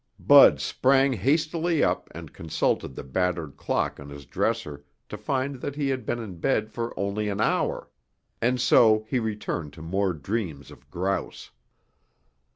Bud 0.19 0.59
sprang 0.59 1.13
hastily 1.13 1.83
up 1.83 2.09
and 2.09 2.33
consulted 2.33 2.95
the 2.95 3.03
battered 3.03 3.55
clock 3.55 3.99
on 3.99 4.09
his 4.09 4.25
dresser 4.25 4.83
to 5.09 5.15
find 5.15 5.61
he 5.75 5.89
had 5.89 6.07
been 6.07 6.17
in 6.17 6.39
bed 6.39 6.71
for 6.71 6.99
only 6.99 7.29
an 7.29 7.39
hour. 7.39 7.87
And 8.41 8.59
so 8.59 9.05
he 9.07 9.19
returned 9.19 9.73
to 9.73 9.83
more 9.83 10.13
dreams 10.13 10.71
of 10.71 10.89
grouse. 10.89 11.51